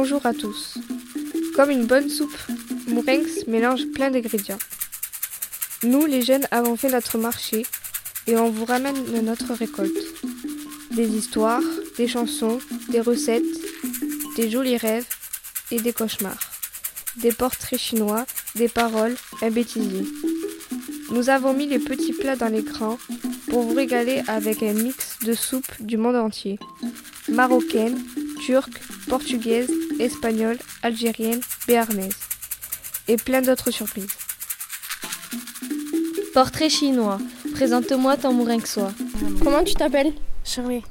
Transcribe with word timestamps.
bonjour 0.00 0.24
à 0.26 0.32
tous. 0.32 0.78
Comme 1.56 1.70
une 1.70 1.84
bonne 1.84 2.08
soupe, 2.08 2.38
Mourenx 2.86 3.48
mélange 3.48 3.84
plein 3.86 4.12
d'ingrédients. 4.12 4.60
Nous, 5.82 6.06
les 6.06 6.22
jeunes, 6.22 6.46
avons 6.52 6.76
fait 6.76 6.88
notre 6.88 7.18
marché 7.18 7.66
et 8.28 8.36
on 8.36 8.48
vous 8.48 8.64
ramène 8.64 8.94
notre 9.24 9.54
récolte. 9.54 9.98
Des 10.92 11.08
histoires, 11.08 11.68
des 11.96 12.06
chansons, 12.06 12.60
des 12.90 13.00
recettes, 13.00 13.42
des 14.36 14.48
jolis 14.48 14.76
rêves 14.76 15.08
et 15.72 15.80
des 15.80 15.92
cauchemars. 15.92 16.52
Des 17.16 17.32
portraits 17.32 17.80
chinois, 17.80 18.24
des 18.54 18.68
paroles, 18.68 19.16
un 19.42 19.50
bêtisier. 19.50 20.06
Nous 21.10 21.28
avons 21.28 21.54
mis 21.54 21.66
les 21.66 21.80
petits 21.80 22.12
plats 22.12 22.36
dans 22.36 22.52
l'écran 22.52 22.98
pour 23.50 23.62
vous 23.62 23.74
régaler 23.74 24.22
avec 24.28 24.62
un 24.62 24.74
mix 24.74 25.18
de 25.24 25.32
soupes 25.32 25.72
du 25.80 25.96
monde 25.96 26.14
entier. 26.14 26.60
Marocaine, 27.28 27.98
turque, 28.46 28.80
portugaise, 29.08 29.70
espagnole, 30.00 30.58
algérienne, 30.82 31.40
béarnaise. 31.66 32.16
Et 33.08 33.16
plein 33.16 33.40
d'autres 33.42 33.70
surprises. 33.70 34.08
Portrait 36.34 36.68
chinois. 36.68 37.18
Présente-moi 37.54 38.16
ton 38.16 38.32
mourinxois. 38.32 38.92
Comment 39.42 39.64
tu 39.64 39.74
t'appelles? 39.74 40.12
Charlie. 40.44 40.82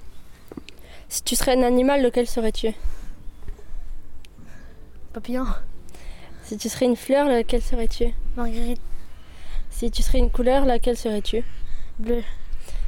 Si 1.10 1.24
tu 1.24 1.36
serais 1.36 1.56
un 1.58 1.64
animal, 1.64 2.02
lequel 2.04 2.28
serais-tu? 2.28 2.74
Papillon. 5.14 5.46
Si 6.44 6.58
tu 6.58 6.70
serais 6.70 6.86
une 6.86 6.96
fleur, 6.96 7.28
laquelle 7.28 7.62
serais-tu? 7.62 8.14
Marguerite. 8.36 8.82
Si 9.70 9.92
tu 9.92 10.02
serais 10.02 10.20
une 10.20 10.32
couleur, 10.32 10.66
laquelle 10.66 10.98
serais-tu? 10.98 11.44
Bleu. 12.00 12.24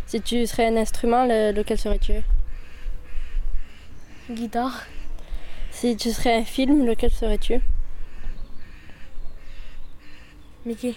Si 0.08 0.22
tu 0.22 0.46
serais 0.48 0.68
un 0.68 0.78
instrument, 0.78 1.26
le- 1.26 1.52
lequel 1.52 1.78
serais-tu? 1.78 2.14
Guitare. 4.30 4.84
Si 5.80 5.96
tu 5.96 6.12
serais 6.12 6.36
un 6.36 6.44
film, 6.44 6.86
lequel 6.86 7.10
serais-tu 7.12 7.62
Mickey. 10.66 10.94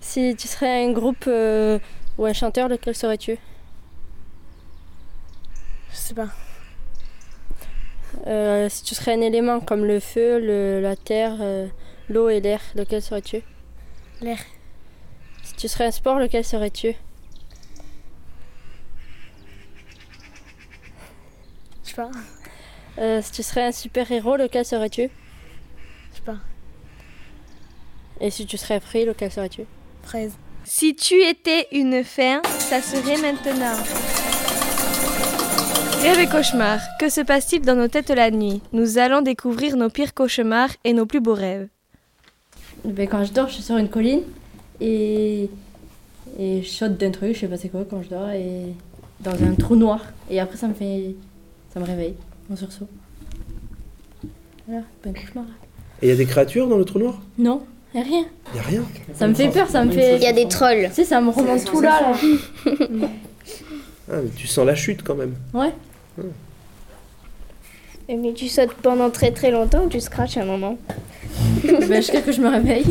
Si 0.00 0.36
tu 0.36 0.46
serais 0.46 0.84
un 0.84 0.92
groupe 0.92 1.24
euh, 1.26 1.78
ou 2.16 2.26
un 2.26 2.32
chanteur, 2.32 2.68
lequel 2.68 2.94
serais-tu 2.94 3.38
Je 5.90 5.96
sais 5.96 6.14
pas. 6.14 6.28
Euh, 8.28 8.68
Si 8.68 8.84
tu 8.84 8.94
serais 8.94 9.14
un 9.14 9.20
élément 9.20 9.58
comme 9.60 9.84
le 9.84 9.98
feu, 9.98 10.38
le- 10.38 10.80
la 10.80 10.94
terre, 10.94 11.36
euh, 11.40 11.66
l'eau 12.08 12.28
et 12.28 12.40
l'air, 12.40 12.60
lequel 12.76 13.02
serais-tu 13.02 13.42
L'air. 14.20 14.38
Si 15.42 15.54
tu 15.54 15.66
serais 15.66 15.86
un 15.86 15.90
sport, 15.90 16.18
lequel 16.20 16.44
serais-tu 16.44 16.94
Je 21.82 21.88
sais 21.90 21.94
pas. 21.96 22.10
Euh, 22.98 23.20
Si 23.22 23.32
tu 23.32 23.42
serais 23.42 23.66
un 23.66 23.72
super-héros, 23.72 24.36
lequel 24.36 24.64
serais-tu? 24.64 25.02
Je 25.02 26.16
sais 26.16 26.22
pas. 26.24 26.36
Et 28.20 28.30
si 28.30 28.44
tu 28.46 28.56
serais 28.56 28.74
un 28.74 28.80
fruit, 28.80 29.04
lequel 29.04 29.30
serais-tu? 29.30 29.62
Fraise. 30.02 30.32
Si 30.64 30.94
tu 30.94 31.14
étais 31.22 31.68
une 31.72 32.04
fin, 32.04 32.42
ça 32.44 32.82
serait 32.82 33.16
maintenant. 33.16 33.76
Rêve 36.02 36.18
et 36.18 36.26
cauchemar, 36.28 36.80
que 36.98 37.08
se 37.08 37.20
passe-t-il 37.20 37.62
dans 37.62 37.76
nos 37.76 37.88
têtes 37.88 38.10
la 38.10 38.30
nuit? 38.30 38.62
Nous 38.72 38.98
allons 38.98 39.20
découvrir 39.22 39.76
nos 39.76 39.90
pires 39.90 40.14
cauchemars 40.14 40.70
et 40.84 40.92
nos 40.92 41.06
plus 41.06 41.20
beaux 41.20 41.34
rêves. 41.34 41.68
Ben, 42.84 43.06
quand 43.06 43.24
je 43.24 43.32
dors, 43.32 43.48
je 43.48 43.54
suis 43.54 43.62
sur 43.62 43.76
une 43.76 43.88
colline 43.90 44.22
et, 44.80 45.50
et 46.38 46.62
je 46.62 46.68
saute 46.68 46.96
d'un 46.96 47.10
truc, 47.10 47.34
je 47.34 47.40
sais 47.40 47.48
pas 47.48 47.58
c'est 47.58 47.68
quoi 47.68 47.84
quand 47.88 48.02
je 48.02 48.08
dors, 48.08 48.30
et 48.30 48.74
dans 49.20 49.34
un 49.44 49.54
trou 49.54 49.76
noir. 49.76 50.00
Et 50.30 50.40
après, 50.40 50.56
ça 50.56 50.68
me 50.68 50.74
fait. 50.74 51.14
Ça 51.72 51.80
me 51.80 51.84
réveille, 51.84 52.14
en 52.50 52.56
sursaut. 52.56 52.88
Voilà, 54.66 54.82
ben 55.04 55.14
cauchemar. 55.14 55.44
Et 56.02 56.06
il 56.06 56.08
y 56.08 56.12
a 56.12 56.16
des 56.16 56.26
créatures 56.26 56.66
dans 56.68 56.76
le 56.76 56.84
trou 56.84 56.98
noir? 56.98 57.20
Non, 57.38 57.62
y 57.94 57.98
a 57.98 58.02
rien. 58.02 58.26
Il 58.52 58.56
y 58.56 58.60
a 58.60 58.62
rien. 58.62 58.82
Ça 59.14 59.28
me 59.28 59.34
fait 59.34 59.50
peur, 59.50 59.68
ça 59.68 59.84
me 59.84 59.90
fait. 59.90 60.16
Il 60.16 60.22
y 60.22 60.26
a 60.26 60.32
des 60.32 60.48
trolls. 60.48 60.88
Tu 60.88 60.94
sais, 60.94 61.04
ça 61.04 61.20
me 61.20 61.30
remonte 61.30 61.64
tout 61.64 61.80
là, 61.80 62.00
là. 62.00 62.16
Ah, 64.12 64.16
mais 64.24 64.30
tu 64.34 64.46
sens 64.46 64.66
la 64.66 64.74
chute 64.74 65.02
quand 65.02 65.14
même. 65.14 65.34
Ouais. 65.54 65.72
Mais 68.08 68.32
tu 68.32 68.48
sautes 68.48 68.74
pendant 68.82 69.08
très 69.10 69.30
très 69.30 69.52
longtemps 69.52 69.84
ou 69.84 69.88
tu 69.88 70.00
scratches 70.00 70.36
un 70.36 70.44
moment? 70.44 70.76
Ben, 71.62 72.02
jusqu'à 72.02 72.20
que 72.22 72.32
je 72.32 72.40
me 72.40 72.48
réveille. 72.48 72.84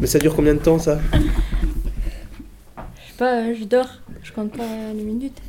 Mais 0.00 0.06
ça 0.06 0.20
dure 0.20 0.36
combien 0.36 0.54
de 0.54 0.60
temps 0.60 0.78
ça? 0.78 1.00
Je 1.14 1.18
sais 3.08 3.16
pas, 3.18 3.52
je 3.54 3.64
dors, 3.64 3.88
je 4.22 4.32
compte 4.32 4.56
pas 4.56 4.92
les 4.94 5.02
minutes. 5.02 5.40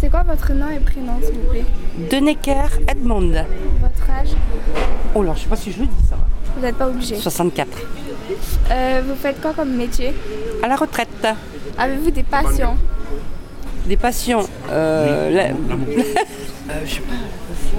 C'est 0.00 0.08
quoi 0.10 0.22
votre 0.24 0.52
nom 0.52 0.68
et 0.70 0.80
prénom, 0.80 1.20
s'il 1.24 1.34
vous 1.34 1.48
plaît 1.50 1.64
Denecker 2.10 2.68
Edmond. 2.88 3.30
Votre 3.80 4.10
âge 4.10 4.30
Oh 5.14 5.22
là, 5.22 5.32
je 5.36 5.42
sais 5.42 5.48
pas 5.48 5.56
si 5.56 5.70
je 5.72 5.80
le 5.80 5.86
dis 5.86 6.08
ça. 6.08 6.16
Vous 6.56 6.62
n'êtes 6.62 6.76
pas 6.76 6.88
obligé. 6.88 7.16
64. 7.16 7.68
Euh, 8.70 9.02
vous 9.06 9.14
faites 9.14 9.40
quoi 9.40 9.52
comme 9.52 9.74
métier 9.76 10.12
À 10.62 10.68
la 10.68 10.76
retraite. 10.76 11.08
Avez-vous 11.78 12.10
des 12.10 12.22
passions 12.24 12.76
Des 13.86 13.96
passions. 13.96 14.48
Euh, 14.70 15.30
la... 15.30 15.44
Euh, 16.70 16.74
je 16.86 16.94
sais 16.94 17.00
pas. 17.00 17.06
passion, 17.48 17.78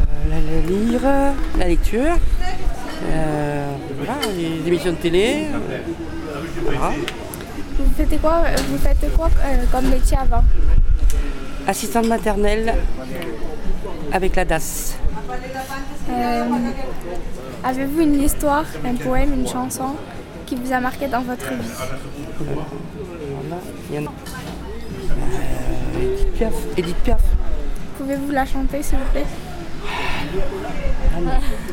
euh, 0.00 0.28
la, 0.28 0.36
la 0.40 0.60
lire, 0.66 1.34
la 1.56 1.68
lecture. 1.68 2.16
Euh, 3.02 3.72
voilà, 3.96 4.14
les 4.36 4.66
émissions 4.68 4.92
de 4.92 4.96
télé. 4.96 5.46
euh, 5.52 5.78
voilà. 6.64 6.92
Vous 7.78 7.92
faites 7.96 8.20
quoi, 8.20 8.42
vous 8.68 8.78
faites 8.78 9.16
quoi 9.16 9.28
euh, 9.44 9.64
comme 9.72 9.88
métier 9.88 10.16
avant 10.18 10.42
Assistante 11.66 12.06
maternelle 12.06 12.74
avec 14.12 14.36
la 14.36 14.44
DAS. 14.44 14.96
Euh, 16.10 16.44
Avez-vous 17.62 18.00
une 18.00 18.22
histoire, 18.22 18.64
un 18.84 18.94
poème, 18.94 19.32
une 19.34 19.46
chanson 19.46 19.94
qui 20.46 20.56
vous 20.56 20.72
a 20.72 20.80
marqué 20.80 21.06
dans 21.08 21.20
votre 21.20 21.48
vie 21.50 21.70
Voilà, 22.38 23.60
il 23.90 23.96
y 23.96 23.98
en 23.98 24.06
a. 24.06 24.12
Euh, 25.12 26.00
Edith 26.02 26.32
Piaf. 26.32 26.54
Edith 26.76 26.96
Piaf. 27.04 27.20
Pouvez-vous 27.98 28.30
la 28.30 28.46
chanter, 28.46 28.82
s'il 28.82 28.98
vous 28.98 29.04
plaît? 29.12 29.26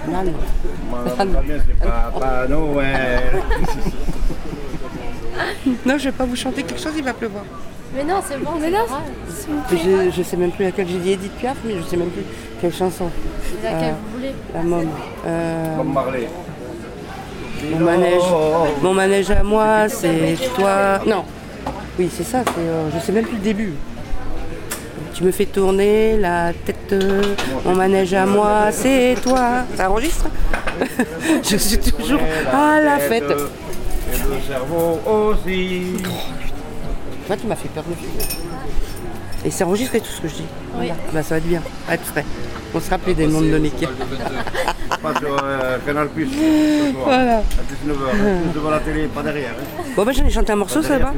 Nan. 0.09 0.33
Papa 1.81 2.47
Noël. 2.49 3.21
Non, 5.85 5.97
je 5.97 6.05
vais 6.05 6.11
pas 6.11 6.25
vous 6.25 6.35
chanter 6.35 6.63
quelque 6.63 6.81
chose, 6.81 6.93
il 6.97 7.03
va 7.03 7.13
pleuvoir. 7.13 7.43
Mais 7.95 8.03
non, 8.03 8.15
c'est 8.27 8.37
bon, 8.37 8.51
Mais 8.59 8.69
non, 8.69 8.85
Je, 9.71 10.11
je 10.11 10.23
sais 10.23 10.35
même 10.37 10.51
plus 10.51 10.65
laquelle 10.65 10.87
j'ai 10.87 10.97
dit 10.99 11.11
Edith 11.13 11.31
Piaf, 11.33 11.57
mais 11.65 11.75
je 11.77 11.83
sais 11.83 11.97
même 11.97 12.09
plus 12.09 12.23
quelle 12.59 12.73
chanson. 12.73 13.09
laquelle 13.63 13.89
Euh, 13.89 13.91
vous 14.11 14.17
voulez. 14.17 14.31
La 14.53 14.61
môme. 14.63 14.89
Euh, 15.25 15.77
Comme 15.77 15.93
Marley. 15.93 16.27
mon 17.71 17.79
manège. 17.79 18.21
Mon 18.81 18.93
manège 18.93 19.31
à 19.31 19.43
moi, 19.43 19.87
c'est 19.89 20.35
toi. 20.55 20.99
Non. 21.05 21.23
Oui, 21.97 22.09
c'est 22.15 22.23
ça. 22.25 22.43
c'est, 22.45 22.59
euh, 22.59 22.89
je 22.93 22.99
sais 22.99 23.11
même 23.11 23.25
plus 23.25 23.37
le 23.37 23.41
début. 23.43 23.73
Tu 25.13 25.23
me 25.23 25.31
fais 25.31 25.45
tourner 25.45 26.17
la 26.17 26.53
tête. 26.53 26.93
Mon 27.65 27.75
manège 27.75 28.13
à 28.13 28.25
moi, 28.25 28.67
c'est 28.71 29.15
toi. 29.23 29.63
Ça 29.75 29.89
enregistre 29.89 30.25
Je 31.43 31.57
suis 31.57 31.77
toujours 31.79 32.19
à 32.53 32.79
la 32.79 32.99
fête. 32.99 33.23
Et 33.23 34.17
le 34.17 34.39
cerveau 34.47 34.99
aussi. 35.05 35.93
Toi, 37.25 37.35
tu 37.35 37.47
m'as 37.47 37.55
fait 37.55 37.69
peur 37.69 37.83
de. 37.83 39.47
Et 39.47 39.51
c'est 39.51 39.63
enregistré 39.63 39.99
tout 39.99 40.07
ce 40.07 40.21
que 40.21 40.27
je 40.27 40.35
dis. 40.35 40.45
Oui. 40.79 40.91
Bah, 41.13 41.23
ça 41.23 41.35
va 41.35 41.37
être 41.39 41.47
bien. 41.47 41.61
À 41.89 41.95
être 41.95 42.05
frais. 42.05 42.25
On 42.73 42.79
se 42.79 42.89
rappelait 42.89 43.13
des 43.13 43.27
noms 43.27 43.41
de 43.41 43.57
Nick. 43.57 43.79
Pas 45.01 45.13
sur 45.19 45.37
euh, 45.43 45.77
Canal 45.85 46.09
Plus. 46.09 46.27
Voilà. 47.03 47.37
À 47.37 47.41
19h. 47.41 48.43
Tous 48.43 48.53
devant 48.59 48.69
la 48.71 48.79
télé, 48.79 49.07
pas 49.07 49.21
derrière. 49.21 49.51
hein. 49.51 49.83
Bon, 49.95 50.03
bah, 50.05 50.11
j'en 50.11 50.25
ai 50.25 50.29
chanté 50.29 50.51
un 50.53 50.55
morceau, 50.57 50.81
ça 50.81 50.97
va 50.97 51.13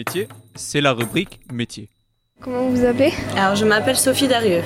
Métier, 0.00 0.28
c'est 0.54 0.80
la 0.80 0.94
rubrique 0.94 1.40
métier. 1.52 1.90
Comment 2.40 2.62
vous 2.62 2.76
vous 2.76 2.84
appelez? 2.86 3.12
Alors, 3.36 3.54
je 3.54 3.66
m'appelle 3.66 3.96
Sophie 3.98 4.28
Darieux, 4.28 4.62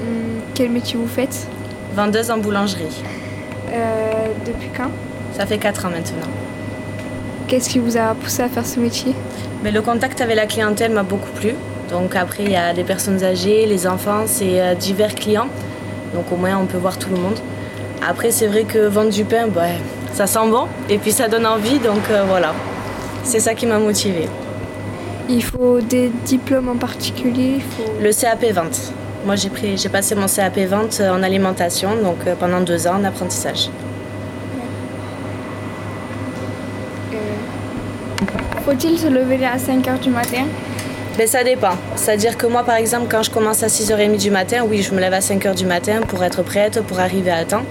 Hum, 0.00 0.40
Quel 0.52 0.70
métier 0.70 0.96
vous 0.98 1.06
faites? 1.06 1.46
Vendeuse 1.94 2.32
en 2.32 2.38
boulangerie. 2.38 3.04
Euh, 3.70 4.26
Depuis 4.44 4.68
quand? 4.76 4.90
Ça 5.32 5.46
fait 5.46 5.58
4 5.58 5.86
ans 5.86 5.90
maintenant. 5.90 6.26
Qu'est-ce 7.46 7.68
qui 7.70 7.78
vous 7.78 7.96
a 7.96 8.16
poussé 8.16 8.42
à 8.42 8.48
faire 8.48 8.66
ce 8.66 8.80
métier? 8.80 9.14
Mais 9.62 9.70
le 9.70 9.80
contact 9.80 10.20
avec 10.20 10.34
la 10.34 10.46
clientèle 10.46 10.90
m'a 10.90 11.04
beaucoup 11.04 11.30
plu. 11.30 11.54
Donc 11.92 12.16
après, 12.16 12.42
il 12.42 12.50
y 12.50 12.56
a 12.56 12.72
les 12.72 12.82
personnes 12.82 13.22
âgées, 13.22 13.64
les 13.66 13.86
enfants, 13.86 14.24
c'est 14.26 14.60
euh, 14.60 14.74
divers 14.74 15.14
clients. 15.14 15.46
Donc 16.14 16.32
au 16.32 16.36
moins, 16.36 16.58
on 16.58 16.66
peut 16.66 16.78
voir 16.78 16.98
tout 16.98 17.10
le 17.10 17.16
monde. 17.20 17.38
Après, 18.04 18.32
c'est 18.32 18.48
vrai 18.48 18.64
que 18.64 18.88
vendre 18.88 19.10
du 19.10 19.24
pain, 19.24 19.46
bah, 19.46 19.66
ça 20.14 20.26
sent 20.26 20.48
bon 20.50 20.66
et 20.88 20.98
puis 20.98 21.12
ça 21.12 21.28
donne 21.28 21.46
envie. 21.46 21.78
Donc 21.78 22.10
euh, 22.10 22.24
voilà, 22.26 22.54
C'est 23.26 23.40
ça 23.40 23.54
qui 23.54 23.66
m'a 23.66 23.80
motivée. 23.80 24.28
Il 25.28 25.42
faut 25.42 25.80
des 25.80 26.12
diplômes 26.24 26.68
en 26.68 26.76
particulier 26.76 27.58
faut... 27.58 27.92
Le 28.00 28.12
CAP 28.12 28.44
vente. 28.52 28.92
Moi, 29.24 29.34
j'ai 29.34 29.48
pris, 29.50 29.76
j'ai 29.76 29.88
passé 29.88 30.14
mon 30.14 30.28
CAP 30.28 30.56
vente 30.60 31.00
en 31.00 31.20
alimentation, 31.24 31.96
donc 32.00 32.18
euh, 32.24 32.36
pendant 32.38 32.60
deux 32.60 32.86
ans 32.86 33.00
d'apprentissage. 33.00 33.68
Faut-il 38.64 38.96
se 38.96 39.08
lever 39.08 39.44
à 39.44 39.56
5h 39.56 39.98
du 39.98 40.10
matin? 40.10 40.44
Ben, 41.18 41.26
ça 41.26 41.42
dépend. 41.42 41.74
C'est-à-dire 41.96 42.36
que 42.36 42.46
moi, 42.46 42.62
par 42.62 42.76
exemple, 42.76 43.06
quand 43.10 43.24
je 43.24 43.30
commence 43.30 43.64
à 43.64 43.66
6h30 43.66 44.18
du 44.18 44.30
matin, 44.30 44.64
oui, 44.68 44.82
je 44.82 44.94
me 44.94 45.00
lève 45.00 45.14
à 45.14 45.18
5h 45.18 45.56
du 45.56 45.66
matin 45.66 46.00
pour 46.06 46.22
être 46.22 46.42
prête, 46.42 46.80
pour 46.82 47.00
arriver 47.00 47.32
à 47.32 47.44
temps. 47.44 47.64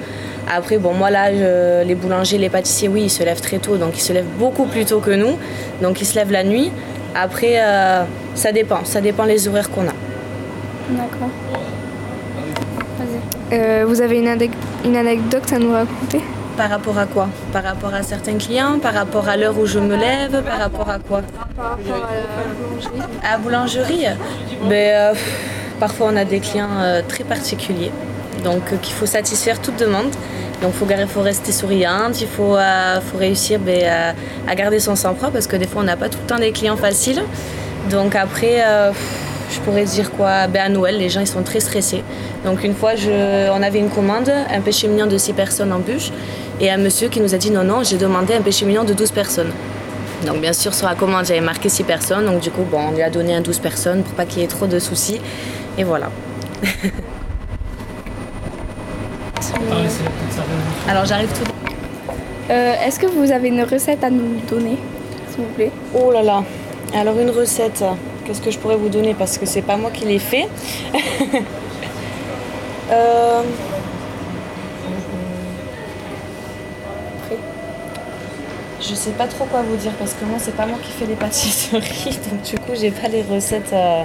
Après, 0.51 0.77
bon, 0.77 0.93
moi 0.93 1.09
là, 1.09 1.33
je- 1.33 1.83
les 1.87 1.95
boulangers, 1.95 2.37
les 2.37 2.49
pâtissiers, 2.49 2.87
oui, 2.87 3.03
ils 3.03 3.09
se 3.09 3.23
lèvent 3.23 3.41
très 3.41 3.57
tôt, 3.57 3.77
donc 3.77 3.97
ils 3.97 4.01
se 4.01 4.13
lèvent 4.13 4.33
beaucoup 4.37 4.65
plus 4.65 4.85
tôt 4.85 4.99
que 4.99 5.11
nous. 5.11 5.37
Donc 5.81 6.01
ils 6.01 6.05
se 6.05 6.15
lèvent 6.15 6.31
la 6.31 6.43
nuit. 6.43 6.71
Après, 7.15 7.55
euh, 7.61 8.03
ça 8.35 8.51
dépend. 8.51 8.83
Ça 8.85 9.01
dépend 9.01 9.23
les 9.25 9.47
horaires 9.47 9.69
qu'on 9.71 9.83
a. 9.87 9.93
D'accord. 10.89 11.29
Euh, 13.53 13.85
vous 13.87 14.01
avez 14.01 14.17
une, 14.19 14.27
anec- 14.27 14.51
une 14.83 14.95
anecdote 14.97 15.51
à 15.53 15.59
nous 15.59 15.71
raconter? 15.71 16.21
Par 16.57 16.69
rapport 16.69 16.97
à 16.97 17.05
quoi? 17.05 17.27
Par 17.51 17.63
rapport 17.63 17.93
à 17.93 18.01
certains 18.01 18.37
clients? 18.37 18.79
Par 18.81 18.93
rapport 18.93 19.27
à 19.27 19.37
l'heure 19.37 19.57
où 19.57 19.65
je 19.65 19.79
me 19.79 19.95
lève? 19.95 20.41
Par 20.43 20.59
rapport 20.59 20.89
à 20.89 20.99
quoi? 20.99 21.21
Par 21.55 21.69
rapport 21.71 21.95
à 21.95 22.15
la 22.15 22.53
boulangerie. 22.57 23.01
À 23.23 23.31
la 23.31 23.37
boulangerie? 23.37 24.05
Ben, 24.69 24.73
euh, 24.95 25.13
Parfois, 25.79 26.07
on 26.13 26.15
a 26.15 26.23
des 26.23 26.39
clients 26.39 26.69
euh, 26.79 27.01
très 27.07 27.25
particuliers. 27.25 27.91
Donc, 28.45 28.61
euh, 28.71 28.77
qu'il 28.77 28.93
faut 28.93 29.07
satisfaire 29.07 29.59
toute 29.59 29.77
demande. 29.77 30.11
Donc, 30.61 30.73
il 30.79 31.07
faut, 31.07 31.21
rester 31.21 31.51
souriante. 31.51 32.21
Il 32.21 32.27
faut, 32.27 32.55
euh, 32.55 32.99
réussir 33.19 33.59
ben, 33.59 34.15
à, 34.47 34.55
garder 34.55 34.79
son 34.79 34.95
sang-froid 34.95 35.31
parce 35.31 35.47
que 35.47 35.57
des 35.57 35.67
fois, 35.67 35.81
on 35.81 35.85
n'a 35.85 35.97
pas 35.97 36.07
tout 36.07 36.19
le 36.21 36.27
temps 36.27 36.39
des 36.39 36.51
clients 36.51 36.77
faciles. 36.77 37.23
Donc, 37.89 38.15
après, 38.15 38.63
euh, 38.65 38.91
je 39.51 39.59
pourrais 39.59 39.83
dire 39.83 40.11
quoi? 40.11 40.47
Ben, 40.47 40.61
À 40.61 40.69
Noël, 40.69 40.97
les 40.97 41.09
gens 41.09 41.21
ils 41.21 41.27
sont 41.27 41.43
très 41.43 41.59
stressés. 41.59 42.03
Donc, 42.45 42.63
une 42.63 42.75
fois, 42.75 42.91
on 43.51 43.61
avait 43.61 43.79
une 43.79 43.89
commande, 43.89 44.29
un 44.29 44.61
péché 44.61 44.87
mignon 44.87 45.07
de 45.07 45.17
6 45.17 45.33
personnes 45.33 45.73
en 45.73 45.79
bûche. 45.79 46.11
Et 46.61 46.71
un 46.71 46.77
monsieur 46.77 47.09
qui 47.09 47.19
nous 47.19 47.33
a 47.33 47.37
dit 47.37 47.51
non, 47.51 47.63
non, 47.63 47.83
j'ai 47.83 47.97
demandé 47.97 48.33
un 48.35 48.41
péché 48.41 48.65
mignon 48.65 48.85
de 48.85 48.93
12 48.93 49.11
personnes. 49.11 49.51
Donc 50.25 50.39
bien 50.39 50.53
sûr 50.53 50.73
sur 50.73 50.87
la 50.87 50.95
commande 50.95 51.25
j'avais 51.25 51.41
marqué 51.41 51.67
6 51.67 51.83
personnes, 51.83 52.25
donc 52.25 52.39
du 52.39 52.49
coup 52.49 52.65
on 52.71 52.91
lui 52.91 53.03
a 53.03 53.09
donné 53.09 53.35
un 53.35 53.41
12 53.41 53.59
personnes 53.59 54.01
pour 54.01 54.13
pas 54.13 54.25
qu'il 54.25 54.41
y 54.41 54.45
ait 54.45 54.47
trop 54.47 54.65
de 54.65 54.79
soucis. 54.79 55.19
Et 55.77 55.83
voilà. 55.83 56.09
Alors 60.87 61.05
j'arrive 61.05 61.29
tout. 61.29 61.51
Euh, 62.49 62.73
Est-ce 62.85 62.99
que 62.99 63.07
vous 63.07 63.31
avez 63.31 63.47
une 63.49 63.63
recette 63.63 64.03
à 64.03 64.09
nous 64.09 64.39
donner, 64.49 64.77
s'il 65.29 65.43
vous 65.43 65.51
plaît? 65.55 65.71
Oh 65.93 66.11
là 66.11 66.21
là. 66.21 66.43
Alors 66.93 67.19
une 67.19 67.31
recette, 67.31 67.83
qu'est-ce 68.25 68.41
que 68.41 68.51
je 68.51 68.59
pourrais 68.59 68.77
vous 68.77 68.89
donner? 68.89 69.13
Parce 69.13 69.37
que 69.37 69.45
c'est 69.45 69.61
pas 69.63 69.77
moi 69.77 69.91
qui 69.91 70.05
l'ai 70.05 70.19
fait. 70.19 70.47
Euh, 72.91 73.41
Je 78.87 78.93
sais 78.93 79.11
pas 79.11 79.25
trop 79.27 79.45
quoi 79.45 79.61
vous 79.63 79.75
dire 79.77 79.91
parce 79.93 80.13
que 80.13 80.25
moi 80.25 80.37
c'est 80.39 80.55
pas 80.55 80.65
moi 80.65 80.77
qui 80.83 80.91
fais 80.91 81.05
les 81.05 81.15
pâtisseries 81.15 81.79
donc 82.31 82.41
du 82.43 82.55
coup 82.59 82.71
j'ai 82.79 82.91
pas 82.91 83.07
les 83.07 83.23
recettes. 83.23 83.73
euh, 83.73 84.03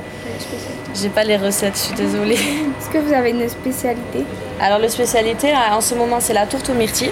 J'ai 0.95 1.09
pas 1.11 1.25
les 1.25 1.37
recettes, 1.37 1.75
je 1.75 1.81
suis 1.81 1.95
désolée. 1.95 2.35
Est-ce 2.35 2.89
que 2.91 2.99
vous 2.99 3.13
avez 3.13 3.31
une 3.31 3.47
spécialité? 3.49 4.25
Alors 4.61 4.79
le 4.79 4.89
spécialité 4.89 5.51
là, 5.53 5.77
en 5.77 5.81
ce 5.81 5.95
moment 5.95 6.19
c'est 6.21 6.33
la 6.33 6.47
tourte 6.47 6.71
aux 6.71 6.75
myrtilles. 6.75 7.11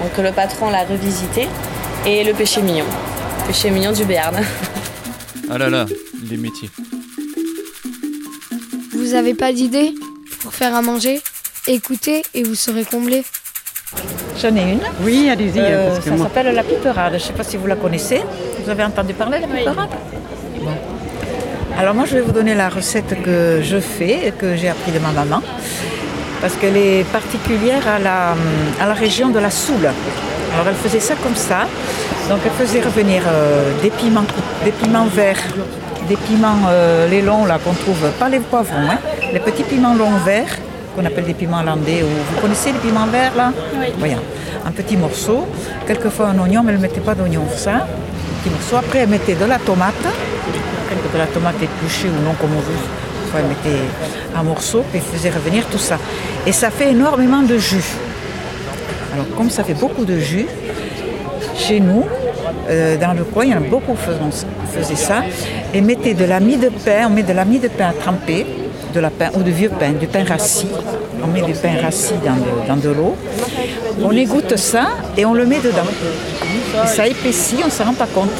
Donc 0.00 0.16
le 0.24 0.32
patron 0.32 0.70
l'a 0.70 0.84
revisité. 0.84 1.46
Et 2.06 2.24
le 2.24 2.32
péché 2.32 2.62
mignon. 2.62 2.86
Péché 3.46 3.70
mignon 3.70 3.92
du 3.92 4.04
Béarn. 4.06 4.42
Ah 5.50 5.58
là 5.58 5.68
là, 5.68 5.84
les 6.30 6.38
métiers. 6.38 6.70
Vous 8.92 9.14
avez 9.14 9.34
pas 9.34 9.52
d'idée? 9.52 9.94
Pour 10.40 10.54
faire 10.54 10.74
à 10.74 10.80
manger 10.80 11.20
Écoutez 11.66 12.22
et 12.32 12.42
vous 12.42 12.54
serez 12.54 12.84
comblés. 12.84 13.22
J'en 14.40 14.54
ai 14.56 14.62
une. 14.72 14.80
Oui, 15.02 15.28
allez-y. 15.30 15.58
Euh, 15.60 16.00
ça 16.00 16.10
moi- 16.10 16.24
s'appelle 16.26 16.54
la 16.54 16.62
piperade. 16.62 17.12
Je 17.12 17.14
ne 17.16 17.20
sais 17.20 17.32
pas 17.32 17.42
si 17.44 17.56
vous 17.56 17.66
la 17.66 17.76
connaissez. 17.76 18.20
Vous 18.64 18.70
avez 18.70 18.84
entendu 18.84 19.12
parler 19.14 19.38
de 19.38 19.42
la 19.42 19.48
piperade 19.48 19.88
Bon. 20.60 20.70
Alors 21.78 21.94
moi, 21.94 22.04
je 22.06 22.14
vais 22.16 22.20
vous 22.22 22.32
donner 22.32 22.54
la 22.54 22.68
recette 22.68 23.22
que 23.22 23.60
je 23.62 23.78
fais 23.80 24.28
et 24.28 24.32
que 24.32 24.56
j'ai 24.56 24.68
appris 24.68 24.92
de 24.92 24.98
ma 24.98 25.10
maman. 25.12 25.42
Parce 26.40 26.54
qu'elle 26.56 26.76
est 26.76 27.04
particulière 27.12 27.82
à 27.86 27.98
la, 27.98 28.34
à 28.82 28.86
la 28.86 28.94
région 28.94 29.28
de 29.28 29.38
la 29.38 29.50
Soule. 29.50 29.86
Alors 30.54 30.66
elle 30.68 30.74
faisait 30.74 31.00
ça 31.00 31.14
comme 31.22 31.36
ça. 31.36 31.66
Donc 32.28 32.40
elle 32.44 32.52
faisait 32.66 32.80
revenir 32.80 33.22
euh, 33.26 33.72
des 33.82 33.90
piments, 33.90 34.24
des 34.64 34.72
piments 34.72 35.06
verts, 35.06 35.42
des 36.08 36.16
piments 36.16 36.56
euh, 36.68 37.08
les 37.08 37.22
longs 37.22 37.44
là 37.44 37.58
qu'on 37.62 37.72
trouve, 37.74 38.08
pas 38.18 38.28
les 38.28 38.40
poivrons, 38.40 38.88
hein, 38.90 38.98
les 39.32 39.40
petits 39.40 39.62
piments 39.64 39.94
longs 39.94 40.18
verts 40.24 40.56
qu'on 40.94 41.04
appelle 41.04 41.24
des 41.24 41.34
piments 41.34 41.62
landais. 41.62 42.02
Ou, 42.02 42.06
vous 42.06 42.40
connaissez 42.40 42.72
les 42.72 42.78
piments 42.78 43.06
verts 43.06 43.34
là? 43.36 43.52
Oui. 43.78 43.86
Voilà, 43.98 44.16
un 44.66 44.70
petit 44.70 44.96
morceau, 44.96 45.46
quelquefois 45.86 46.28
un 46.28 46.38
oignon, 46.38 46.62
mais 46.62 46.72
elle 46.72 46.78
ne 46.78 46.82
mettait 46.82 47.00
pas 47.00 47.14
d'oignon, 47.14 47.42
ça. 47.56 47.74
Un 47.74 48.42
petit 48.42 48.50
morceau. 48.50 48.76
Après, 48.76 49.00
elle 49.00 49.08
mettait 49.08 49.34
de 49.34 49.44
la 49.44 49.58
tomate, 49.58 49.94
de 51.12 51.18
la 51.18 51.26
tomate 51.26 51.56
épluchée 51.62 52.08
ou 52.08 52.24
non, 52.24 52.34
comme 52.40 52.50
on 52.56 52.60
veut. 52.60 52.74
Parfois, 53.22 53.40
elle 53.40 53.48
mettait 53.48 53.82
un 54.36 54.42
morceau, 54.42 54.84
puis 54.90 55.00
elle 55.00 55.18
faisait 55.18 55.30
revenir 55.30 55.66
tout 55.66 55.78
ça. 55.78 55.98
Et 56.46 56.52
ça 56.52 56.70
fait 56.70 56.90
énormément 56.90 57.42
de 57.42 57.58
jus. 57.58 57.84
Alors, 59.12 59.26
comme 59.36 59.50
ça 59.50 59.64
fait 59.64 59.74
beaucoup 59.74 60.04
de 60.04 60.18
jus, 60.18 60.46
chez 61.56 61.80
nous, 61.80 62.04
euh, 62.68 62.96
dans 62.96 63.12
le 63.12 63.24
coin, 63.24 63.44
il 63.44 63.50
y 63.50 63.54
en 63.54 63.58
a 63.58 63.60
beaucoup 63.60 63.92
qui 63.92 64.02
faisaient- 64.02 64.46
faisaient 64.82 64.96
ça. 64.96 65.22
Et 65.74 65.80
mettaient 65.80 66.14
de 66.14 66.24
la 66.24 66.40
mie 66.40 66.56
de 66.56 66.68
pain, 66.68 67.06
on 67.06 67.10
met 67.10 67.22
de 67.22 67.32
la 67.32 67.44
mie 67.44 67.58
de 67.58 67.68
pain 67.68 67.88
à 67.88 67.92
tremper, 67.92 68.46
de 68.90 69.00
la 69.00 69.10
pain, 69.10 69.30
ou 69.34 69.42
de 69.42 69.50
vieux 69.50 69.70
pain, 69.70 69.92
du 69.92 70.06
pain 70.06 70.24
rassis. 70.24 70.68
On 71.22 71.26
met 71.26 71.42
du 71.42 71.52
pain 71.52 71.80
rassis 71.80 72.14
dans 72.24 72.34
de, 72.34 72.68
dans 72.68 72.76
de 72.76 72.88
l'eau. 72.90 73.16
On 74.02 74.10
égoutte 74.12 74.56
ça 74.56 74.88
et 75.16 75.24
on 75.24 75.34
le 75.34 75.46
met 75.46 75.60
dedans. 75.60 75.86
Et 76.84 76.86
ça 76.86 77.06
épaissit, 77.06 77.58
on 77.62 77.66
ne 77.66 77.70
s'en 77.70 77.84
rend 77.84 77.94
pas 77.94 78.06
compte. 78.06 78.30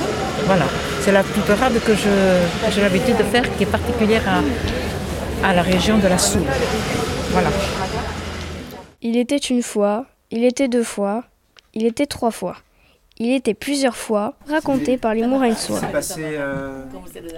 Voilà. 0.46 0.64
C'est 1.02 1.12
la 1.12 1.22
piperade 1.22 1.74
que 1.86 1.92
j'ai 1.94 2.80
l'habitude 2.82 3.16
de 3.16 3.22
faire, 3.24 3.44
qui 3.56 3.62
est 3.64 3.66
particulière 3.66 4.22
à, 4.28 5.48
à 5.48 5.54
la 5.54 5.62
région 5.62 5.98
de 5.98 6.06
la 6.08 6.18
Soule. 6.18 6.42
Voilà. 7.32 7.48
Il 9.02 9.16
était 9.16 9.36
une 9.38 9.62
fois, 9.62 10.06
il 10.30 10.44
était 10.44 10.68
deux 10.68 10.82
fois, 10.82 11.24
il 11.74 11.86
était 11.86 12.06
trois 12.06 12.30
fois. 12.30 12.56
Il 13.18 13.32
était 13.34 13.54
plusieurs 13.54 13.96
fois, 13.96 14.34
raconté 14.48 14.96
par 14.96 15.12
les 15.14 15.26
mourins 15.26 15.50
de 15.50 15.54
soie. 15.54 15.78
C'est 15.80 15.92
passé. 15.92 16.22
euh, 16.24 16.84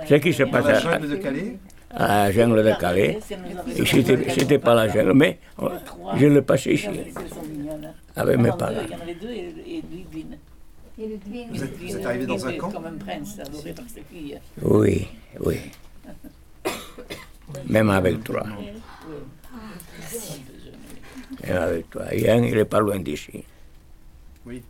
Ce 0.09 0.15
qui 0.15 0.33
se 0.33 0.45
passe 0.45 0.65
la 0.65 0.77
à, 0.77 0.81
jungle 0.81 1.09
de 1.09 1.17
Calais 1.17 1.57
à 1.95 2.25
la 2.25 2.33
jungle 2.33 2.65
de 2.65 2.73
Calais, 2.79 3.19
et 3.77 3.87
c'était 3.87 4.31
c'était 4.31 4.59
pas 4.59 4.75
la 4.75 4.89
jungle, 4.89 5.15
mais 5.15 5.39
je 6.17 6.27
le 6.27 6.43
passais 6.43 6.75
ici, 6.75 6.89
avec 8.17 8.39
mes 8.39 8.51
parents. 8.53 8.75
Vous 10.95 11.65
êtes, 11.65 11.77
vous 11.79 11.97
êtes 11.97 12.07
arrivé 12.07 12.27
dans 12.27 12.47
un 12.47 12.53
camp? 12.53 12.71
Oui, 14.61 15.09
oui. 15.41 15.57
Même 17.67 17.91
avec 17.91 18.23
toi. 18.23 18.45
Même 21.43 21.57
avec 21.57 21.91
toi. 21.91 22.15
Yann, 22.15 22.45
il 22.45 22.55
n'est 22.55 22.65
pas 22.67 22.81
loin 22.81 23.01
d'ici. 23.01 23.43
Oui. 24.47 24.63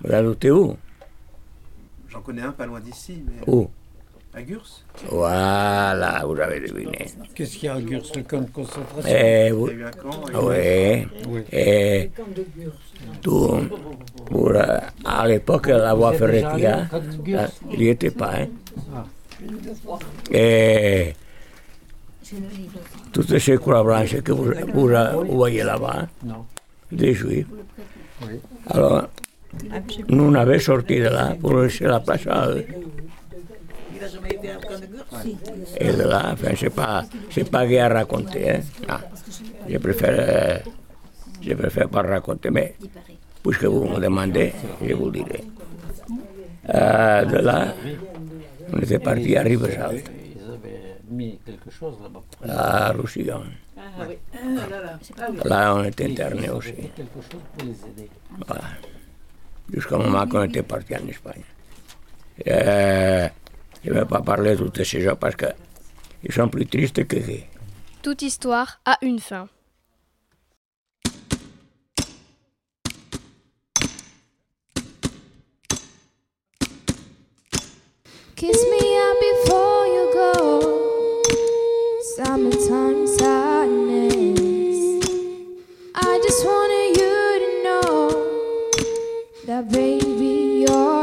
Vous 0.00 0.12
habitez 0.12 0.50
où? 0.50 0.76
J'en 2.08 2.20
connais 2.20 2.42
un 2.42 2.52
pas 2.52 2.66
loin 2.66 2.80
d'ici. 2.80 3.22
Mais... 3.26 3.52
Où? 3.52 3.68
À 4.36 4.42
Gurs 4.42 4.66
Voilà, 5.10 6.22
vous 6.26 6.38
avez 6.38 6.60
deviné. 6.60 7.06
Qu'est-ce 7.34 7.56
qu'il 7.56 7.64
y 7.64 7.68
a 7.68 7.74
à 7.76 7.80
Gurs, 7.80 8.02
le 8.14 8.22
camp 8.22 8.42
de 8.42 8.50
concentration 8.50 9.10
Eh, 9.18 9.50
vous- 9.50 9.70
Oui. 10.42 11.08
Oui. 11.26 11.40
Et 11.52 12.10
tout, 13.22 13.56
pour, 14.26 14.50
euh, 14.50 14.78
à 15.06 15.26
l'époque, 15.26 15.68
la 15.68 15.94
voie 15.94 16.12
Gurs 16.12 16.66
hein, 16.66 16.86
il 17.72 17.78
n'y 17.78 17.88
était 17.88 18.10
pas. 18.10 18.32
Hein. 18.40 18.46
Ah. 18.94 19.04
Et 20.30 21.14
toutes 23.14 23.38
ces 23.38 23.56
couleurs 23.56 23.84
blanches 23.84 24.20
que 24.20 24.32
vous, 24.32 24.52
vous, 24.74 24.88
vous 25.24 25.36
voyez 25.36 25.62
là-bas, 25.62 26.00
hein, 26.02 26.08
Non. 26.22 26.44
des 26.92 27.14
juifs. 27.14 27.46
Oui. 28.20 28.34
Alors, 28.68 29.08
nous 30.10 30.24
on 30.24 30.34
avait 30.34 30.58
sorti 30.58 30.98
de 30.98 31.04
là 31.08 31.34
pour 31.40 31.56
laisser 31.58 31.84
la 31.84 32.00
place 32.00 32.26
à 32.26 32.50
eux. 32.50 32.66
Et 35.78 35.92
de 35.92 36.02
là, 36.02 36.30
enfin, 36.32 36.52
c'est 36.56 36.70
pas, 36.70 37.04
c'est 37.30 37.50
pas 37.50 37.66
gai 37.66 37.80
à 37.80 37.88
raconter. 37.88 38.50
Hein. 38.50 38.60
Non. 38.88 38.98
Je 39.68 39.78
préfère, 39.78 40.16
euh, 40.18 40.58
je 41.42 41.54
préfère 41.54 41.88
pas 41.88 42.02
raconter, 42.02 42.50
mais 42.50 42.74
puisque 43.42 43.64
vous 43.64 43.84
me 43.88 44.00
demandez, 44.00 44.52
je 44.82 44.94
vous 44.94 45.10
dirai. 45.10 45.44
Euh, 46.74 47.24
de 47.24 47.38
là, 47.38 47.74
on 48.72 48.78
était 48.78 48.98
parti 48.98 49.36
à 49.36 49.42
Rivesaltes, 49.42 50.10
mis 51.08 51.38
quelque 51.44 51.70
chose 51.70 51.94
là-bas. 52.02 52.92
Roussillon. 52.98 53.42
Là, 55.44 55.74
on 55.74 55.84
est 55.84 56.00
interné 56.00 56.50
aussi. 56.50 56.74
Voilà. 58.46 58.62
jusqu'au 59.72 59.98
moment 59.98 60.26
qu'on 60.26 60.44
était 60.44 60.62
parti 60.62 60.94
en 60.94 61.08
Espagne. 61.08 61.42
Euh, 62.46 63.28
je 63.86 63.92
ne 63.92 64.00
vais 64.00 64.04
pas 64.04 64.20
parler 64.20 64.56
de 64.56 64.66
tous 64.68 64.84
ces 64.84 65.00
gens 65.00 65.14
parce 65.14 65.36
qu'ils 65.36 66.32
sont 66.32 66.48
plus 66.48 66.66
tristes 66.66 67.06
que 67.06 67.16
gays. 67.16 67.46
Toute 68.02 68.22
histoire 68.22 68.80
a 68.84 68.98
une 69.02 69.20
fin. 69.20 69.48
Kiss 78.34 78.60
me 78.72 78.82
up 79.06 79.16
before 79.28 79.86
you 79.94 80.04
go. 80.12 80.32
Summertime 82.16 83.06
sadness. 83.06 84.78
I 85.94 86.20
just 86.24 86.44
wanted 86.44 86.96
you 87.00 87.16
to 87.42 87.48
know 87.64 88.10
that 89.46 89.70
baby 89.70 90.66
you're 90.66 90.95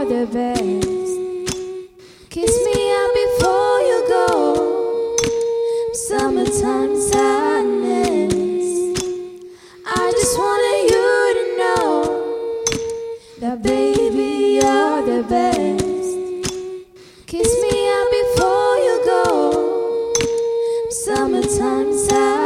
Summertime 21.03 21.91
sadness. 21.91 22.42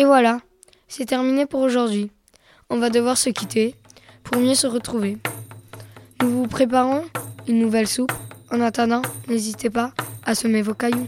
Et 0.00 0.06
voilà, 0.06 0.40
c'est 0.88 1.04
terminé 1.04 1.44
pour 1.44 1.60
aujourd'hui. 1.60 2.10
On 2.70 2.78
va 2.78 2.88
devoir 2.88 3.18
se 3.18 3.28
quitter 3.28 3.74
pour 4.24 4.40
mieux 4.40 4.54
se 4.54 4.66
retrouver. 4.66 5.18
Nous 6.22 6.30
vous 6.30 6.46
préparons 6.46 7.04
une 7.46 7.58
nouvelle 7.58 7.86
soupe. 7.86 8.14
En 8.50 8.62
attendant, 8.62 9.02
n'hésitez 9.28 9.68
pas 9.68 9.92
à 10.24 10.34
semer 10.34 10.62
vos 10.62 10.72
cailloux. 10.72 11.06